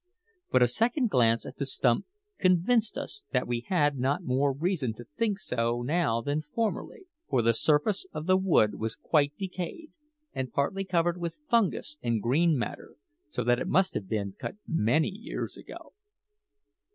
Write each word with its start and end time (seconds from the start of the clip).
But 0.49 0.63
a 0.63 0.67
second 0.67 1.11
glance 1.11 1.45
at 1.45 1.57
the 1.57 1.65
stump 1.67 2.07
convinced 2.39 2.97
us 2.97 3.23
that 3.33 3.45
we 3.45 3.65
had 3.67 3.99
not 3.99 4.23
more 4.23 4.51
reason 4.51 4.95
to 4.95 5.03
think 5.15 5.37
so 5.37 5.83
now 5.83 6.21
than 6.21 6.41
formerly; 6.41 7.05
for 7.29 7.43
the 7.43 7.53
surface 7.53 8.07
of 8.11 8.25
the 8.25 8.35
wood 8.35 8.79
was 8.79 8.95
quite 8.95 9.37
decayed 9.37 9.91
and 10.33 10.51
partly 10.51 10.85
covered 10.85 11.19
with 11.19 11.37
fungus 11.51 11.97
and 12.01 12.19
green 12.19 12.57
matter, 12.57 12.95
so 13.29 13.43
that 13.43 13.59
it 13.59 13.67
must 13.67 13.93
have 13.93 14.07
been 14.09 14.33
cut 14.39 14.55
many 14.67 15.09
years 15.09 15.55
ago. 15.55 15.93